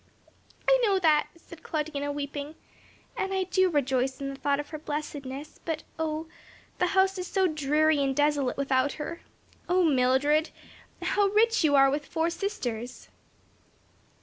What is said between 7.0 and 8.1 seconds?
is so dreary